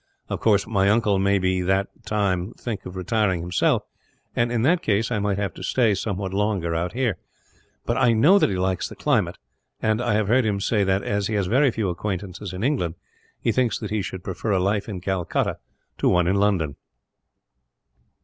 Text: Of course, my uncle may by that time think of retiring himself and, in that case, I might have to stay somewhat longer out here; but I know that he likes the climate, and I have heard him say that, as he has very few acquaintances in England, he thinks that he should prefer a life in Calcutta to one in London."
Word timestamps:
Of 0.29 0.39
course, 0.39 0.65
my 0.65 0.89
uncle 0.89 1.19
may 1.19 1.37
by 1.37 1.63
that 1.67 1.89
time 2.07 2.53
think 2.53 2.87
of 2.87 2.95
retiring 2.95 3.41
himself 3.41 3.83
and, 4.35 4.51
in 4.51 4.63
that 4.63 4.81
case, 4.81 5.11
I 5.11 5.19
might 5.19 5.37
have 5.37 5.53
to 5.53 5.61
stay 5.61 5.93
somewhat 5.93 6.33
longer 6.33 6.73
out 6.73 6.93
here; 6.93 7.19
but 7.85 7.97
I 7.97 8.11
know 8.13 8.39
that 8.39 8.49
he 8.49 8.55
likes 8.57 8.89
the 8.89 8.95
climate, 8.95 9.37
and 9.79 10.01
I 10.01 10.13
have 10.15 10.27
heard 10.27 10.43
him 10.43 10.59
say 10.59 10.83
that, 10.83 11.03
as 11.03 11.27
he 11.27 11.35
has 11.35 11.45
very 11.45 11.69
few 11.69 11.87
acquaintances 11.89 12.51
in 12.51 12.63
England, 12.63 12.95
he 13.39 13.51
thinks 13.51 13.77
that 13.77 13.91
he 13.91 14.01
should 14.01 14.23
prefer 14.23 14.51
a 14.53 14.59
life 14.59 14.89
in 14.89 15.01
Calcutta 15.01 15.59
to 15.99 16.09
one 16.09 16.25
in 16.25 16.37
London." 16.37 16.77